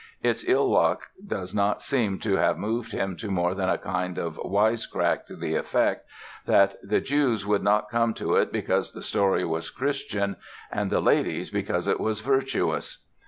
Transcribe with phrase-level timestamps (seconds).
[0.23, 4.17] Its ill luck does not seem to have moved him to more than a kind
[4.17, 6.07] of "wise crack" to the effect
[6.47, 10.37] that "the Jews would not come to it because the story was Christian
[10.71, 13.05] and the ladies because it was virtuous."